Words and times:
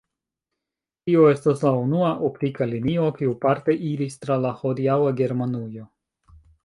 Tio 1.09 1.25
estas 1.31 1.59
la 1.65 1.73
unua 1.81 2.09
optika 2.29 2.67
linio 2.71 3.11
kiu 3.19 3.35
parte 3.45 3.75
iris 3.91 4.17
tra 4.25 4.39
la 4.47 4.55
hodiaŭa 4.63 5.13
Germanujo. 5.21 5.87